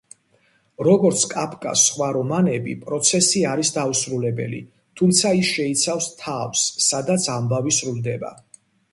როგორც 0.85 1.23
კაფკას 1.33 1.81
სხვა 1.89 2.05
რომანები, 2.15 2.71
„პროცესი“ 2.87 3.43
არის 3.49 3.71
დაუსრულებელი, 3.75 4.61
თუმცა 5.01 5.33
ის 5.41 5.51
შეიცავს 5.57 6.07
თავს, 6.23 6.63
სადაც 6.87 7.29
ამბავი 7.35 7.75
სრულდება. 7.81 8.33